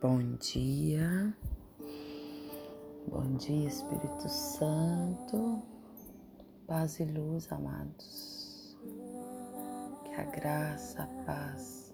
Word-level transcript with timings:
Bom 0.00 0.22
dia, 0.40 1.36
bom 3.06 3.36
dia, 3.36 3.68
Espírito 3.68 4.30
Santo, 4.30 5.62
paz 6.66 6.98
e 7.00 7.04
luz, 7.04 7.52
amados. 7.52 8.78
Que 10.06 10.14
a 10.14 10.24
graça, 10.24 11.02
a 11.02 11.24
paz, 11.26 11.92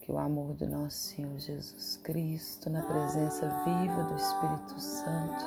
que 0.00 0.10
o 0.10 0.16
amor 0.16 0.54
do 0.54 0.66
nosso 0.66 0.96
Senhor 0.96 1.38
Jesus 1.38 1.98
Cristo, 1.98 2.70
na 2.70 2.80
presença 2.80 3.46
viva 3.66 4.04
do 4.04 4.14
Espírito 4.14 4.80
Santo, 4.80 5.44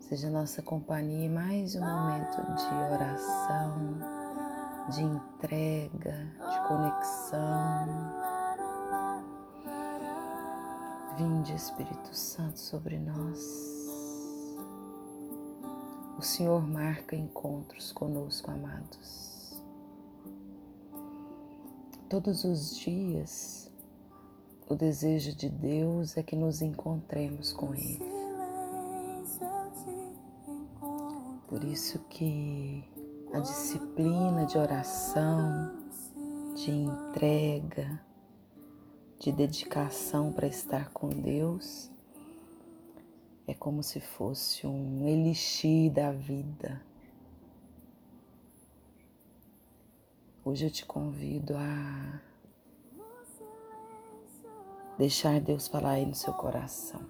seja 0.00 0.30
nossa 0.30 0.62
companhia 0.62 1.26
em 1.26 1.30
mais 1.30 1.74
um 1.74 1.80
momento 1.80 2.38
de 2.40 2.74
oração, 2.94 3.98
de 4.88 5.02
entrega, 5.02 6.26
de 6.38 6.68
conexão 6.68 8.21
Vinde, 11.16 11.54
Espírito 11.54 12.14
Santo, 12.14 12.58
sobre 12.58 12.98
nós. 12.98 13.38
O 16.18 16.22
Senhor 16.22 16.66
marca 16.66 17.14
encontros 17.14 17.92
conosco, 17.92 18.50
amados. 18.50 19.62
Todos 22.08 22.44
os 22.44 22.76
dias, 22.76 23.70
o 24.68 24.74
desejo 24.74 25.34
de 25.34 25.48
Deus 25.48 26.16
é 26.16 26.22
que 26.22 26.36
nos 26.36 26.62
encontremos 26.62 27.52
com 27.52 27.74
Ele. 27.74 28.12
Por 31.48 31.62
isso 31.64 31.98
que 32.08 32.84
a 33.34 33.40
disciplina 33.40 34.46
de 34.46 34.56
oração, 34.56 35.72
de 36.54 36.70
entrega, 36.70 38.00
de 39.22 39.30
dedicação 39.30 40.32
para 40.32 40.48
estar 40.48 40.90
com 40.90 41.08
Deus 41.08 41.88
é 43.46 43.54
como 43.54 43.80
se 43.80 44.00
fosse 44.00 44.66
um 44.66 45.06
elixir 45.06 45.92
da 45.92 46.10
vida. 46.10 46.82
Hoje 50.44 50.66
eu 50.66 50.70
te 50.72 50.84
convido 50.84 51.54
a 51.56 52.20
deixar 54.98 55.40
Deus 55.40 55.68
falar 55.68 55.92
aí 55.92 56.04
no 56.04 56.16
seu 56.16 56.32
coração. 56.32 57.02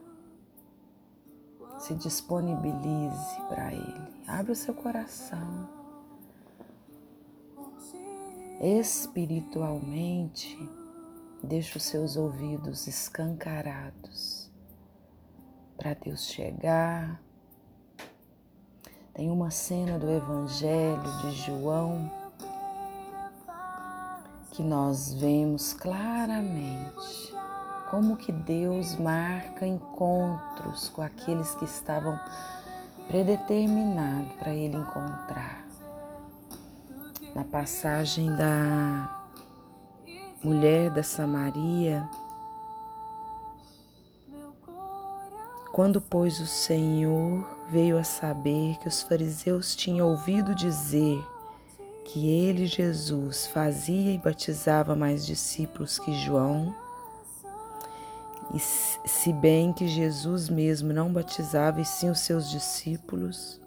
Se 1.78 1.94
disponibilize 1.94 3.40
para 3.48 3.72
Ele. 3.72 4.12
Abre 4.26 4.52
o 4.52 4.56
seu 4.56 4.74
coração. 4.74 5.66
Espiritualmente, 8.60 10.58
Deixa 11.42 11.76
os 11.76 11.84
seus 11.84 12.16
ouvidos 12.16 12.86
escancarados 12.86 14.48
para 15.76 15.94
Deus 15.94 16.24
chegar. 16.26 17.20
Tem 19.12 19.28
uma 19.28 19.50
cena 19.50 19.98
do 19.98 20.08
Evangelho 20.08 21.20
de 21.22 21.32
João 21.32 22.10
que 24.52 24.62
nós 24.62 25.14
vemos 25.14 25.72
claramente 25.72 27.34
como 27.90 28.16
que 28.16 28.30
Deus 28.30 28.94
marca 28.96 29.66
encontros 29.66 30.88
com 30.90 31.02
aqueles 31.02 31.54
que 31.56 31.64
estavam 31.64 32.18
predeterminados 33.08 34.32
para 34.34 34.54
ele 34.54 34.76
encontrar. 34.76 35.66
Na 37.34 37.44
passagem 37.44 38.34
da 38.36 39.21
mulher 40.42 40.90
da 40.90 41.02
Samaria, 41.02 42.08
quando, 45.72 46.00
pois, 46.00 46.38
o 46.40 46.46
Senhor 46.46 47.48
veio 47.70 47.96
a 47.96 48.04
saber 48.04 48.76
que 48.78 48.88
os 48.88 49.02
fariseus 49.02 49.74
tinham 49.74 50.08
ouvido 50.08 50.54
dizer 50.54 51.24
que 52.04 52.28
ele, 52.28 52.66
Jesus, 52.66 53.46
fazia 53.46 54.12
e 54.12 54.18
batizava 54.18 54.94
mais 54.94 55.24
discípulos 55.24 55.98
que 55.98 56.12
João, 56.12 56.74
e 58.52 58.58
se 58.58 59.32
bem 59.32 59.72
que 59.72 59.88
Jesus 59.88 60.50
mesmo 60.50 60.92
não 60.92 61.10
batizava 61.10 61.80
e 61.80 61.86
sim 61.86 62.10
os 62.10 62.20
seus 62.20 62.50
discípulos, 62.50 63.58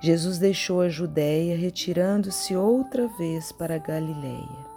Jesus 0.00 0.36
deixou 0.38 0.82
a 0.82 0.90
Judéia, 0.90 1.56
retirando-se 1.56 2.54
outra 2.54 3.08
vez 3.08 3.50
para 3.50 3.76
a 3.76 3.78
Galiléia 3.78 4.75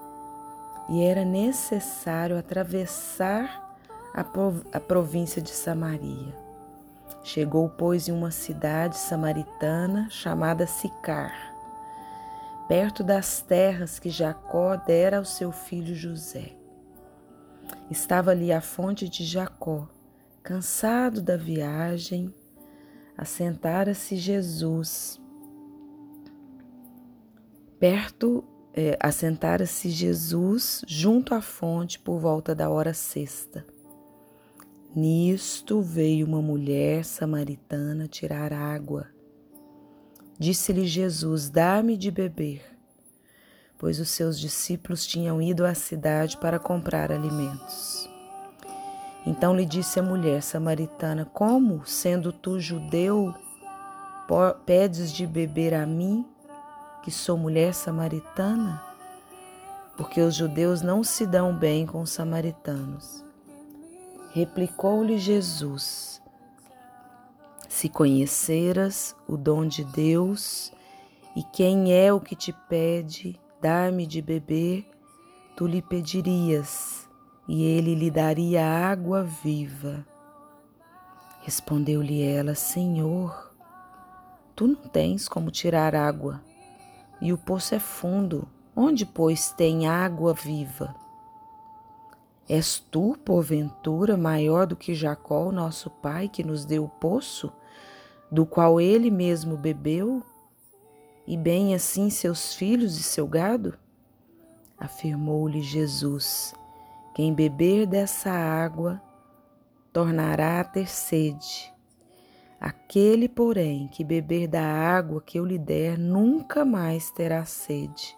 e 0.90 1.04
era 1.04 1.24
necessário 1.24 2.38
atravessar 2.38 3.78
a, 4.14 4.26
a 4.74 4.80
província 4.80 5.42
de 5.42 5.52
Samaria. 5.52 6.36
Chegou, 7.24 7.70
pois, 7.70 8.08
em 8.08 8.12
uma 8.12 8.32
cidade 8.32 8.98
samaritana 8.98 10.08
chamada 10.10 10.66
Sicar, 10.66 11.34
perto 12.68 13.04
das 13.04 13.42
terras 13.42 14.00
que 14.00 14.10
Jacó 14.10 14.76
dera 14.76 15.18
ao 15.18 15.26
seu 15.26 15.52
filho 15.52 15.94
José. 15.94 16.54
Estava 17.90 18.32
ali 18.32 18.52
a 18.52 18.62
fonte 18.62 19.08
de 19.08 19.24
Jacó. 19.24 19.88
Cansado 20.42 21.22
da 21.22 21.38
viagem, 21.38 22.34
assentara-se 23.18 24.16
Jesus 24.16 25.20
perto 27.80 28.44
é, 28.80 28.98
assentara-se 29.00 29.90
Jesus 29.90 30.84
junto 30.88 31.36
à 31.36 31.42
fonte 31.42 32.00
por 32.00 32.20
volta 32.20 32.56
da 32.56 32.70
hora 32.70 32.94
sexta. 32.94 33.66
Nisto 34.96 35.82
veio 35.82 36.26
uma 36.26 36.42
mulher 36.42 37.06
samaritana 37.06 38.08
tirar 38.08 38.52
água. 38.52 39.08
Disse-lhe 40.40 40.88
Jesus: 40.88 41.50
Dá-me 41.50 41.96
de 41.96 42.10
beber, 42.10 42.64
pois 43.78 44.00
os 44.00 44.10
seus 44.10 44.40
discípulos 44.40 45.06
tinham 45.06 45.42
ido 45.42 45.66
à 45.66 45.76
cidade 45.76 46.38
para 46.38 46.58
comprar 46.58 47.12
alimentos. 47.12 48.10
Então 49.28 49.56
lhe 49.56 49.66
disse 49.66 50.00
a 50.00 50.04
mulher 50.04 50.42
samaritana: 50.42 51.26
Como, 51.26 51.86
sendo 51.86 52.32
tu 52.32 52.60
judeu, 52.60 53.36
pedes 54.66 55.12
de 55.12 55.28
beber 55.28 55.74
a 55.74 55.86
mim, 55.86 56.26
que 57.02 57.12
sou 57.12 57.38
mulher 57.38 57.74
samaritana? 57.74 58.84
Porque 59.96 60.22
os 60.22 60.36
judeus 60.36 60.82
não 60.82 61.04
se 61.04 61.26
dão 61.26 61.54
bem 61.54 61.86
com 61.86 62.02
os 62.02 62.10
samaritanos. 62.10 63.24
Replicou-lhe 64.32 65.18
Jesus: 65.18 66.22
Se 67.68 67.90
conheceras 67.90 69.16
o 69.28 69.36
dom 69.36 69.66
de 69.66 69.84
Deus 69.84 70.72
e 71.36 71.44
quem 71.44 71.94
é 71.94 72.14
o 72.14 72.20
que 72.20 72.36
te 72.36 72.54
pede, 72.70 73.40
dar-me 73.62 74.06
de 74.06 74.22
beber, 74.22 74.90
tu 75.56 75.68
lhe 75.68 75.82
pedirias, 75.82 77.10
e 77.48 77.64
ele 77.64 77.96
lhe 77.96 78.12
daria 78.12 78.66
água 78.66 79.24
viva. 79.24 80.06
Respondeu-lhe 81.42 82.22
ela: 82.22 82.56
Senhor, 82.56 83.54
tu 84.56 84.68
não 84.68 84.76
tens 84.76 85.28
como 85.28 85.52
tirar 85.52 85.96
água 85.96 86.42
e 87.22 87.34
o 87.34 87.38
poço 87.38 87.76
é 87.76 87.80
fundo. 87.80 88.48
Onde, 88.76 89.06
pois, 89.06 89.52
tem 89.52 89.88
água 89.88 90.34
viva? 90.34 90.96
És 92.48 92.80
tu, 92.80 93.16
porventura, 93.24 94.18
maior 94.18 94.66
do 94.66 94.76
que 94.76 94.96
Jacó, 94.96 95.52
nosso 95.52 95.90
pai, 95.90 96.28
que 96.28 96.44
nos 96.44 96.66
deu 96.66 96.86
o 96.86 96.90
poço, 96.90 97.52
do 98.32 98.46
qual 98.46 98.82
ele 98.82 99.12
mesmo 99.12 99.56
bebeu, 99.56 100.24
e 101.28 101.38
bem 101.38 101.76
assim 101.76 102.10
seus 102.10 102.56
filhos 102.56 102.98
e 103.00 103.04
seu 103.04 103.28
gado? 103.28 103.78
Afirmou-lhe 104.78 105.62
Jesus: 105.62 106.56
Quem 107.14 107.34
beber 107.34 107.86
dessa 107.86 108.32
água 108.32 109.02
tornará 109.94 110.62
a 110.62 110.64
ter 110.64 110.90
sede. 110.90 111.72
Aquele, 112.60 113.30
porém, 113.30 113.88
que 113.88 114.04
beber 114.04 114.48
da 114.48 114.62
água 114.64 115.22
que 115.22 115.40
eu 115.40 115.46
lhe 115.46 115.58
der, 115.58 115.98
nunca 115.98 116.66
mais 116.66 117.10
terá 117.12 117.46
sede. 117.46 118.18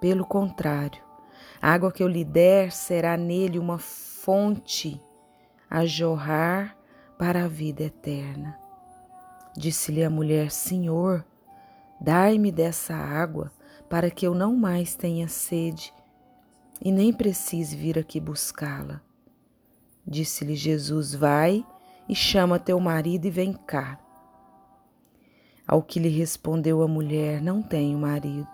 Pelo 0.00 0.24
contrário, 0.24 1.02
a 1.60 1.72
água 1.72 1.92
que 1.92 2.02
eu 2.02 2.08
lhe 2.08 2.24
der 2.24 2.72
será 2.72 3.16
nele 3.16 3.58
uma 3.58 3.78
fonte 3.78 5.00
a 5.68 5.84
jorrar 5.84 6.76
para 7.18 7.44
a 7.44 7.48
vida 7.48 7.84
eterna. 7.84 8.58
Disse-lhe 9.56 10.02
a 10.02 10.10
mulher: 10.10 10.50
Senhor, 10.50 11.24
dai-me 12.00 12.50
dessa 12.50 12.94
água, 12.94 13.52
para 13.88 14.10
que 14.10 14.26
eu 14.26 14.34
não 14.34 14.56
mais 14.56 14.94
tenha 14.94 15.28
sede 15.28 15.92
e 16.80 16.90
nem 16.90 17.12
precise 17.12 17.76
vir 17.76 17.98
aqui 17.98 18.18
buscá-la. 18.18 19.00
Disse-lhe 20.06 20.56
Jesus: 20.56 21.14
Vai 21.14 21.64
e 22.08 22.14
chama 22.14 22.58
teu 22.58 22.78
marido 22.80 23.26
e 23.26 23.30
vem 23.30 23.52
cá. 23.52 23.98
Ao 25.66 25.82
que 25.82 26.00
lhe 26.00 26.08
respondeu 26.08 26.82
a 26.82 26.88
mulher: 26.88 27.40
Não 27.40 27.62
tenho 27.62 27.98
marido. 27.98 28.48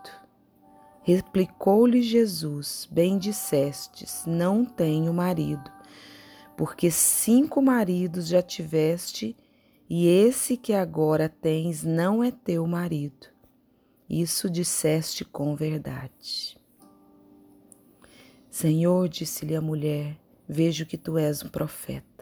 Replicou-lhe 1.02 2.02
Jesus: 2.02 2.86
Bem 2.90 3.18
dissestes, 3.18 4.24
não 4.26 4.64
tenho 4.64 5.12
marido, 5.12 5.70
porque 6.56 6.90
cinco 6.90 7.62
maridos 7.62 8.28
já 8.28 8.42
tiveste, 8.42 9.36
e 9.88 10.06
esse 10.06 10.56
que 10.56 10.74
agora 10.74 11.28
tens 11.28 11.82
não 11.82 12.22
é 12.22 12.30
teu 12.30 12.66
marido. 12.66 13.26
Isso 14.08 14.48
disseste 14.48 15.24
com 15.24 15.54
verdade. 15.56 16.58
Senhor, 18.50 19.08
disse-lhe 19.08 19.54
a 19.54 19.60
mulher, 19.60 20.18
vejo 20.48 20.84
que 20.84 20.96
tu 20.96 21.16
és 21.16 21.42
um 21.42 21.48
profeta. 21.48 22.17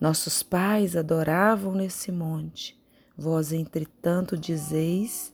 Nossos 0.00 0.42
pais 0.42 0.96
adoravam 0.96 1.74
nesse 1.74 2.10
monte, 2.10 2.80
vós, 3.14 3.52
entretanto, 3.52 4.34
dizeis 4.34 5.30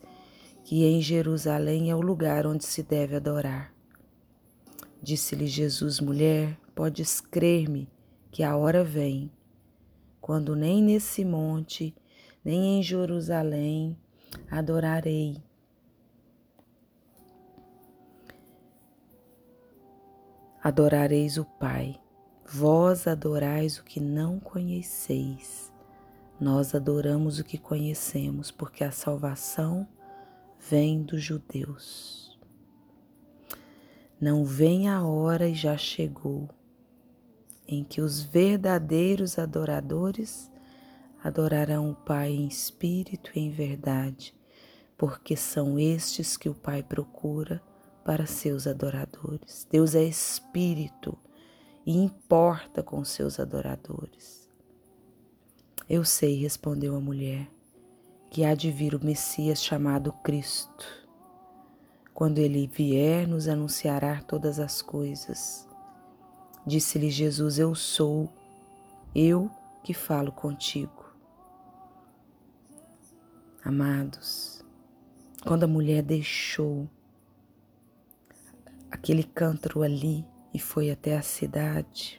que 0.65 0.85
em 0.85 1.01
Jerusalém 1.01 1.89
é 1.89 1.95
o 1.95 2.01
lugar 2.01 2.49
onde 2.49 2.65
se 2.65 2.83
deve 2.83 3.15
adorar. 3.15 3.73
Disse-lhe 5.01 5.47
Jesus, 5.47 6.01
mulher, 6.01 6.59
podes 6.75 7.21
crer-me 7.21 7.89
que 8.33 8.43
a 8.43 8.57
hora 8.57 8.83
vem, 8.83 9.31
quando 10.21 10.57
nem 10.57 10.83
nesse 10.83 11.25
monte, 11.25 11.95
nem 12.45 12.81
em 12.81 12.83
Jerusalém 12.83 13.97
adorarei. 14.51 15.37
Adorareis 20.61 21.39
o 21.39 21.45
Pai, 21.45 22.01
vós 22.49 23.07
adorais 23.07 23.79
o 23.79 23.85
que 23.85 24.01
não 24.01 24.39
conheceis. 24.39 25.73
Nós 26.41 26.75
adoramos 26.75 27.39
o 27.39 27.45
que 27.45 27.59
conhecemos, 27.59 28.51
porque 28.51 28.85
a 28.85 28.93
salvação 28.93 29.87
vem 30.59 31.03
dos 31.03 31.23
judeus. 31.23 32.39
Não 34.21 34.45
vem 34.45 34.89
a 34.89 35.03
hora 35.03 35.49
e 35.49 35.55
já 35.55 35.77
chegou 35.77 36.49
em 37.67 37.83
que 37.83 38.01
os 38.01 38.23
verdadeiros 38.23 39.39
adoradores 39.39 40.51
adorarão 41.23 41.91
o 41.91 41.95
Pai 41.95 42.31
em 42.31 42.47
espírito 42.47 43.31
e 43.35 43.41
em 43.41 43.51
verdade, 43.51 44.35
porque 44.97 45.37
são 45.37 45.79
estes 45.79 46.37
que 46.37 46.49
o 46.49 46.55
Pai 46.55 46.83
procura 46.83 47.61
para 48.05 48.25
seus 48.25 48.67
adoradores. 48.67 49.67
Deus 49.69 49.95
é 49.97 50.05
espírito 50.05 51.19
e 51.87 51.97
importa 51.97 52.83
com 52.83 53.05
seus 53.05 53.39
adoradores. 53.39 54.51
Eu 55.89 56.05
sei, 56.05 56.35
respondeu 56.35 56.97
a 56.97 57.01
mulher, 57.01 57.49
que 58.29 58.45
há 58.45 58.57
de 58.57 58.73
vir 58.73 58.93
o 58.93 59.05
Messias 59.05 59.63
chamado 59.63 60.13
Cristo. 60.13 60.85
Quando 62.13 62.39
ele 62.39 62.67
vier, 62.67 63.29
nos 63.29 63.47
anunciará 63.47 64.21
todas 64.21 64.59
as 64.59 64.83
coisas. 64.83 65.69
Disse-lhe 66.67 67.09
Jesus: 67.09 67.57
Eu 67.61 67.73
sou, 67.77 68.29
eu 69.15 69.49
que 69.85 69.95
falo 69.95 70.33
contigo. 70.33 71.07
Amados, 73.65 74.65
quando 75.45 75.65
a 75.65 75.69
mulher 75.69 76.03
deixou 76.03 76.89
aquele 78.91 79.23
cântaro 79.23 79.83
ali 79.83 80.25
e 80.57 80.59
foi 80.59 80.91
até 80.91 81.19
a 81.19 81.21
cidade, 81.21 82.19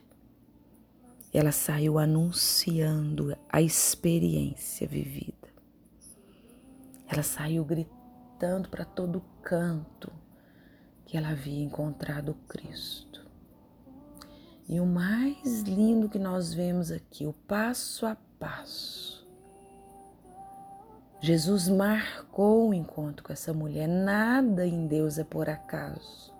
ela 1.33 1.51
saiu 1.51 1.97
anunciando 1.97 3.35
a 3.51 3.63
experiência 3.63 4.87
vivida. 4.87 5.47
Ela 7.07 7.23
saiu 7.23 7.65
gritando 7.65 8.69
para 8.69 8.85
todo 8.85 9.23
canto 9.41 10.13
que 11.03 11.17
ela 11.17 11.29
havia 11.29 11.63
encontrado 11.63 12.35
Cristo. 12.47 13.25
E 14.69 14.79
o 14.79 14.85
mais 14.85 15.61
lindo 15.63 16.07
que 16.07 16.19
nós 16.19 16.53
vemos 16.53 16.91
aqui, 16.91 17.25
o 17.25 17.33
passo 17.33 18.05
a 18.05 18.15
passo. 18.37 19.27
Jesus 21.19 21.67
marcou 21.67 22.69
o 22.69 22.73
encontro 22.75 23.23
com 23.23 23.33
essa 23.33 23.51
mulher. 23.51 23.87
Nada 23.87 24.63
em 24.63 24.85
Deus 24.85 25.17
é 25.17 25.23
por 25.23 25.49
acaso 25.49 26.36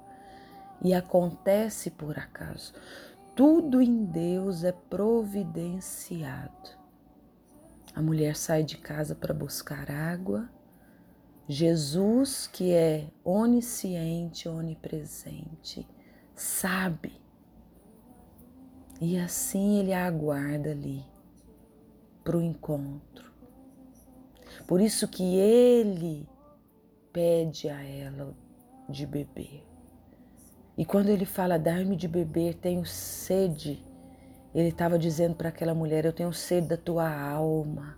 e 0.81 0.94
acontece 0.94 1.91
por 1.91 2.18
acaso. 2.18 2.74
Tudo 3.35 3.81
em 3.81 4.06
Deus 4.06 4.63
é 4.63 4.71
providenciado. 4.71 6.69
A 7.94 8.01
mulher 8.01 8.35
sai 8.35 8.63
de 8.63 8.77
casa 8.77 9.15
para 9.15 9.33
buscar 9.33 9.89
água 9.89 10.50
Jesus, 11.50 12.45
que 12.45 12.74
é 12.74 13.07
onisciente, 13.24 14.50
onipresente, 14.50 15.88
sabe. 16.35 17.13
E 19.00 19.18
assim 19.18 19.80
ele 19.80 19.94
aguarda 19.94 20.71
ali 20.71 21.06
para 22.21 22.35
o 22.35 22.41
encontro. 22.41 23.31
Por 24.68 24.81
isso 24.81 25.07
que 25.07 25.38
ele 25.38 26.27
pede 27.13 27.69
a 27.69 27.81
ela 27.81 28.35
de 28.89 29.06
beber. 29.06 29.63
E 30.77 30.85
quando 30.85 31.09
ele 31.09 31.25
fala, 31.25 31.57
dá-me 31.57 31.95
de 31.95 32.07
beber, 32.07 32.53
tenho 32.53 32.85
sede, 32.85 33.83
ele 34.53 34.69
estava 34.69 34.97
dizendo 34.97 35.35
para 35.35 35.50
aquela 35.50 35.74
mulher: 35.74 36.06
Eu 36.06 36.13
tenho 36.13 36.31
sede 36.31 36.68
da 36.68 36.77
tua 36.77 37.09
alma, 37.09 37.97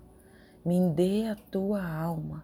me 0.66 0.90
dê 0.90 1.28
a 1.28 1.36
tua 1.36 1.86
alma. 1.86 2.44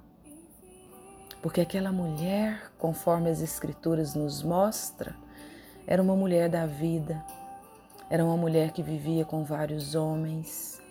Porque 1.41 1.61
aquela 1.61 1.91
mulher, 1.91 2.71
conforme 2.77 3.29
as 3.29 3.41
Escrituras 3.41 4.15
nos 4.15 4.41
mostra, 4.41 5.15
era 5.87 6.01
uma 6.01 6.15
mulher 6.15 6.49
da 6.49 6.65
vida, 6.65 7.23
era 8.09 8.25
uma 8.25 8.35
mulher 8.35 8.71
que 8.71 8.81
vivia 8.81 9.23
com 9.23 9.43
vários 9.43 9.95
homens, 9.95 10.81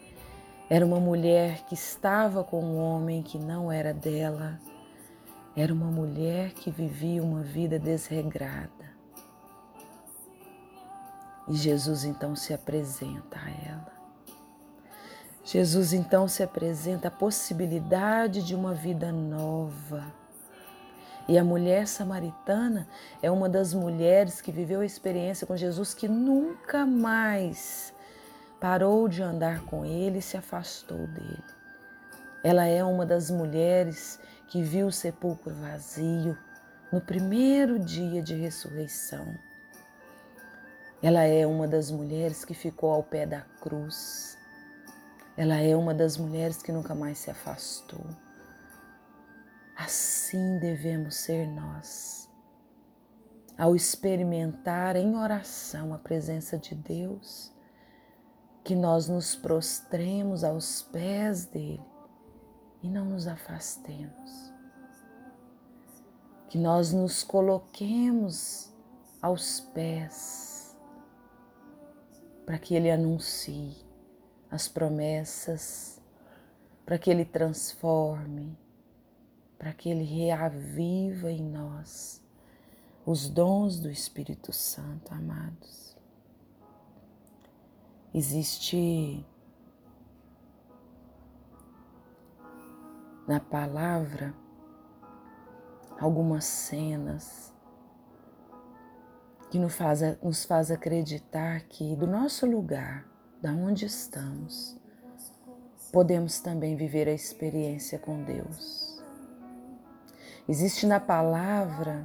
era 0.70 0.86
uma 0.86 1.00
mulher 1.00 1.64
que 1.66 1.74
estava 1.74 2.44
com 2.44 2.62
um 2.62 2.78
homem 2.78 3.22
que 3.22 3.38
não 3.38 3.70
era 3.70 3.92
dela, 3.92 4.58
era 5.56 5.72
uma 5.72 5.90
mulher 5.90 6.52
que 6.52 6.70
vivia 6.70 7.22
uma 7.22 7.42
vida 7.42 7.78
desregrada. 7.78 8.93
E 11.48 11.54
Jesus 11.54 12.04
então 12.04 12.34
se 12.34 12.52
apresenta 12.54 13.38
a 13.38 13.50
ela. 13.50 13.92
Jesus 15.44 15.92
então 15.92 16.26
se 16.26 16.42
apresenta 16.42 17.08
a 17.08 17.10
possibilidade 17.10 18.42
de 18.42 18.54
uma 18.54 18.72
vida 18.72 19.12
nova 19.12 20.04
e 21.26 21.38
a 21.38 21.44
mulher 21.44 21.86
samaritana 21.88 22.86
é 23.22 23.30
uma 23.30 23.48
das 23.48 23.72
mulheres 23.72 24.42
que 24.42 24.52
viveu 24.52 24.80
a 24.80 24.86
experiência 24.86 25.46
com 25.46 25.56
Jesus 25.56 25.94
que 25.94 26.06
nunca 26.06 26.84
mais 26.84 27.94
parou 28.60 29.08
de 29.08 29.22
andar 29.22 29.64
com 29.64 29.86
ele 29.86 30.18
e 30.18 30.22
se 30.22 30.36
afastou 30.36 31.06
dele. 31.06 31.42
Ela 32.42 32.66
é 32.66 32.84
uma 32.84 33.06
das 33.06 33.30
mulheres 33.30 34.20
que 34.48 34.62
viu 34.62 34.88
o 34.88 34.92
sepulcro 34.92 35.54
vazio 35.54 36.36
no 36.92 37.00
primeiro 37.00 37.78
dia 37.78 38.22
de 38.22 38.34
ressurreição. 38.34 39.34
Ela 41.02 41.24
é 41.24 41.46
uma 41.46 41.68
das 41.68 41.90
mulheres 41.90 42.44
que 42.44 42.54
ficou 42.54 42.90
ao 42.90 43.02
pé 43.02 43.26
da 43.26 43.42
cruz. 43.60 44.38
Ela 45.36 45.56
é 45.56 45.76
uma 45.76 45.92
das 45.92 46.16
mulheres 46.16 46.62
que 46.62 46.72
nunca 46.72 46.94
mais 46.94 47.18
se 47.18 47.30
afastou. 47.30 48.04
Assim 49.76 50.58
devemos 50.58 51.16
ser 51.16 51.46
nós. 51.48 52.28
Ao 53.58 53.76
experimentar 53.76 54.96
em 54.96 55.16
oração 55.16 55.92
a 55.92 55.98
presença 55.98 56.56
de 56.56 56.74
Deus, 56.74 57.52
que 58.64 58.74
nós 58.74 59.08
nos 59.08 59.36
prostremos 59.36 60.42
aos 60.42 60.82
pés 60.82 61.44
dele 61.44 61.84
e 62.82 62.88
não 62.88 63.04
nos 63.04 63.26
afastemos. 63.26 64.52
Que 66.48 66.56
nós 66.56 66.92
nos 66.92 67.22
coloquemos 67.22 68.72
aos 69.20 69.60
pés 69.60 70.53
para 72.44 72.58
que 72.58 72.74
ele 72.74 72.90
anuncie 72.90 73.76
as 74.50 74.68
promessas, 74.68 76.00
para 76.84 76.98
que 76.98 77.10
ele 77.10 77.24
transforme, 77.24 78.56
para 79.64 79.72
que 79.72 79.88
Ele 79.88 80.04
reaviva 80.04 81.32
em 81.32 81.42
nós 81.42 82.22
os 83.06 83.30
dons 83.30 83.80
do 83.80 83.90
Espírito 83.90 84.52
Santo, 84.52 85.10
amados. 85.10 85.96
Existe 88.12 89.24
na 93.26 93.40
palavra 93.40 94.34
algumas 95.98 96.44
cenas 96.44 97.53
que 99.54 99.58
nos 99.60 99.76
faz, 99.76 100.00
nos 100.20 100.44
faz 100.44 100.68
acreditar 100.72 101.60
que 101.68 101.94
do 101.94 102.08
nosso 102.08 102.44
lugar, 102.44 103.06
da 103.40 103.52
onde 103.52 103.86
estamos, 103.86 104.76
podemos 105.92 106.40
também 106.40 106.74
viver 106.74 107.06
a 107.06 107.12
experiência 107.12 107.96
com 107.96 108.24
Deus. 108.24 109.00
Existe 110.48 110.88
na 110.88 110.98
palavra 110.98 112.04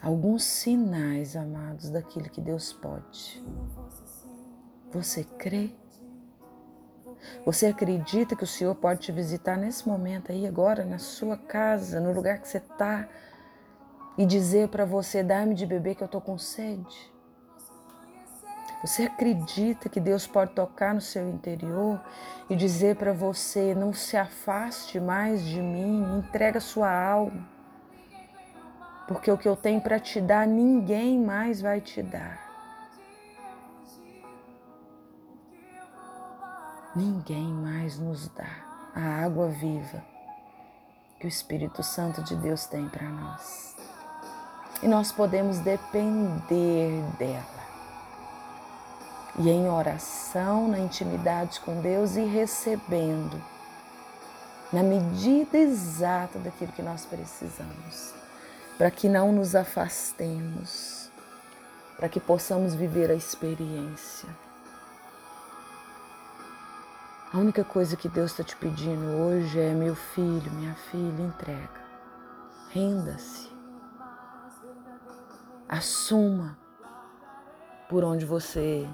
alguns 0.00 0.42
sinais, 0.42 1.36
amados, 1.36 1.90
daquilo 1.90 2.30
que 2.30 2.40
Deus 2.40 2.72
pode. 2.72 3.44
Você 4.90 5.22
crê? 5.22 5.70
Você 7.44 7.66
acredita 7.66 8.34
que 8.34 8.44
o 8.44 8.46
Senhor 8.46 8.74
pode 8.74 9.00
te 9.00 9.12
visitar 9.12 9.58
nesse 9.58 9.86
momento 9.86 10.32
aí, 10.32 10.46
agora, 10.46 10.82
na 10.82 10.98
sua 10.98 11.36
casa, 11.36 12.00
no 12.00 12.14
lugar 12.14 12.38
que 12.38 12.48
você 12.48 12.56
está, 12.56 13.06
e 14.18 14.26
dizer 14.26 14.68
para 14.68 14.84
você: 14.84 15.22
dá-me 15.22 15.54
de 15.54 15.64
beber 15.64 15.94
que 15.94 16.02
eu 16.02 16.06
estou 16.06 16.20
com 16.20 16.36
sede? 16.36 17.10
Você 18.82 19.04
acredita 19.04 19.88
que 19.88 19.98
Deus 19.98 20.26
pode 20.26 20.52
tocar 20.52 20.94
no 20.94 21.00
seu 21.00 21.28
interior 21.28 22.00
e 22.50 22.56
dizer 22.56 22.96
para 22.96 23.12
você: 23.12 23.74
não 23.74 23.92
se 23.94 24.16
afaste 24.16 24.98
mais 24.98 25.42
de 25.42 25.62
mim, 25.62 26.18
entrega 26.18 26.60
sua 26.60 26.90
alma, 26.90 27.48
porque 29.06 29.30
o 29.30 29.38
que 29.38 29.48
eu 29.48 29.56
tenho 29.56 29.80
para 29.80 30.00
te 30.00 30.20
dar, 30.20 30.46
ninguém 30.46 31.18
mais 31.18 31.60
vai 31.60 31.80
te 31.80 32.02
dar. 32.02 32.46
Ninguém 36.96 37.46
mais 37.46 37.98
nos 37.98 38.28
dá 38.28 38.90
a 38.94 39.24
água 39.24 39.48
viva 39.48 40.02
que 41.20 41.26
o 41.26 41.28
Espírito 41.28 41.82
Santo 41.82 42.22
de 42.22 42.34
Deus 42.36 42.66
tem 42.66 42.88
para 42.88 43.08
nós. 43.08 43.76
E 44.82 44.88
nós 44.88 45.10
podemos 45.12 45.58
depender 45.58 47.02
dela. 47.18 47.58
E 49.38 49.48
em 49.48 49.68
oração, 49.68 50.68
na 50.68 50.78
intimidade 50.78 51.60
com 51.60 51.80
Deus 51.80 52.16
e 52.16 52.24
recebendo 52.24 53.40
na 54.72 54.82
medida 54.82 55.56
exata 55.56 56.38
daquilo 56.38 56.72
que 56.72 56.82
nós 56.82 57.04
precisamos, 57.04 58.12
para 58.76 58.90
que 58.90 59.08
não 59.08 59.32
nos 59.32 59.54
afastemos, 59.54 61.10
para 61.96 62.08
que 62.08 62.20
possamos 62.20 62.74
viver 62.74 63.10
a 63.10 63.14
experiência. 63.14 64.28
A 67.32 67.38
única 67.38 67.64
coisa 67.64 67.96
que 67.96 68.08
Deus 68.08 68.30
está 68.30 68.44
te 68.44 68.56
pedindo 68.56 69.06
hoje 69.06 69.58
é: 69.58 69.72
meu 69.72 69.94
filho, 69.94 70.50
minha 70.52 70.74
filha, 70.90 71.22
entrega. 71.22 71.88
Renda-se. 72.70 73.47
Assuma 75.68 76.56
por 77.88 78.02
onde 78.02 78.24
você 78.24 78.88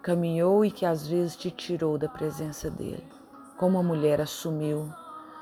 caminhou 0.00 0.64
e 0.64 0.70
que 0.70 0.86
às 0.86 1.06
vezes 1.06 1.36
te 1.36 1.50
tirou 1.50 1.98
da 1.98 2.08
presença 2.08 2.70
dele. 2.70 3.06
Como 3.58 3.78
a 3.78 3.82
mulher 3.82 4.20
assumiu, 4.20 4.90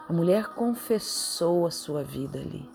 a 0.08 0.12
mulher 0.12 0.48
confessou 0.48 1.66
a 1.66 1.70
sua 1.70 2.02
vida 2.02 2.38
ali. 2.38 2.68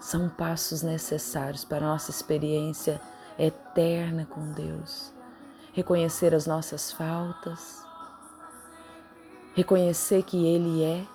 São 0.00 0.28
passos 0.28 0.82
necessários 0.82 1.64
para 1.64 1.84
a 1.84 1.88
nossa 1.88 2.10
experiência 2.10 3.00
eterna 3.36 4.24
com 4.24 4.52
Deus 4.52 5.12
reconhecer 5.78 6.34
as 6.34 6.44
nossas 6.44 6.90
faltas, 6.90 7.84
reconhecer 9.54 10.24
que 10.24 10.44
Ele 10.44 10.82
é 10.82 11.06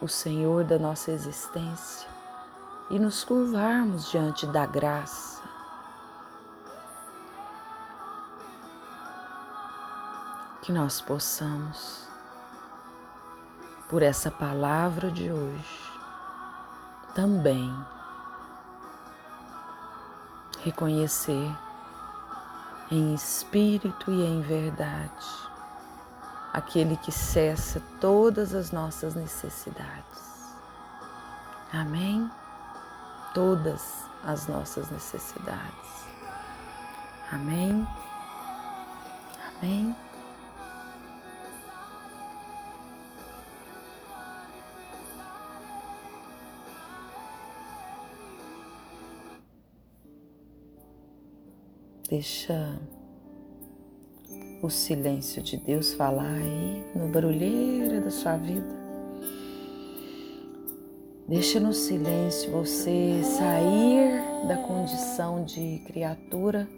o 0.00 0.08
Senhor 0.08 0.64
da 0.64 0.78
nossa 0.78 1.10
existência 1.10 2.19
e 2.90 2.98
nos 2.98 3.22
curvarmos 3.22 4.10
diante 4.10 4.46
da 4.48 4.66
graça. 4.66 5.40
Que 10.60 10.72
nós 10.72 11.00
possamos, 11.00 12.08
por 13.88 14.02
essa 14.02 14.30
palavra 14.30 15.10
de 15.10 15.30
hoje, 15.30 15.92
também 17.14 17.72
reconhecer 20.62 21.56
em 22.90 23.14
espírito 23.14 24.10
e 24.10 24.22
em 24.22 24.42
verdade, 24.42 25.26
aquele 26.52 26.96
que 26.96 27.12
cessa 27.12 27.80
todas 28.00 28.52
as 28.52 28.72
nossas 28.72 29.14
necessidades. 29.14 30.20
Amém? 31.72 32.28
Todas 33.34 34.04
as 34.24 34.46
nossas 34.46 34.90
necessidades. 34.90 36.04
Amém? 37.30 37.86
Amém? 39.56 39.94
Deixa 52.08 52.76
o 54.60 54.68
silêncio 54.68 55.40
de 55.40 55.56
Deus 55.56 55.94
falar 55.94 56.34
aí 56.34 56.84
no 56.92 57.06
barulheiro 57.06 58.00
da 58.02 58.10
sua 58.10 58.36
vida. 58.36 58.79
Deixa 61.30 61.58
no 61.60 61.72
silêncio 61.72 62.50
você 62.50 63.22
sair 63.22 64.20
da 64.48 64.56
condição 64.56 65.44
de 65.44 65.80
criatura 65.86 66.68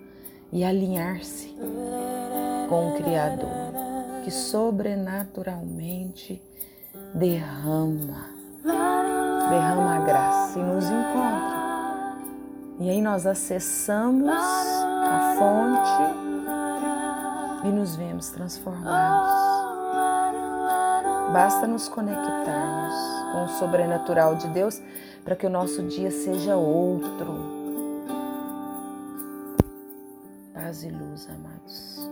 e 0.52 0.62
alinhar-se 0.62 1.56
com 2.68 2.90
o 2.90 2.96
Criador, 2.96 3.48
que 4.22 4.30
sobrenaturalmente 4.30 6.42
derrama, 7.14 8.26
derrama 9.48 9.96
a 9.96 10.04
graça 10.04 10.58
e 10.58 10.62
nos 10.62 10.84
encontra. 10.84 11.62
E 12.80 12.90
aí 12.90 13.00
nós 13.00 13.24
acessamos 13.24 14.28
a 14.28 15.34
fonte 15.38 16.02
e 17.68 17.70
nos 17.70 17.96
vemos 17.96 18.28
transformados. 18.28 19.51
Basta 21.32 21.66
nos 21.66 21.88
conectarmos 21.88 22.94
com 23.32 23.44
o 23.44 23.48
sobrenatural 23.58 24.34
de 24.34 24.48
Deus 24.48 24.82
para 25.24 25.34
que 25.34 25.46
o 25.46 25.50
nosso 25.50 25.82
dia 25.84 26.10
seja 26.10 26.56
outro. 26.56 27.62
Paz 30.52 30.82
e 30.84 30.90
luz, 30.90 31.26
amados. 31.30 32.10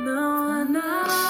Não 0.00 0.50
há 0.50 0.64
nada. 0.64 1.29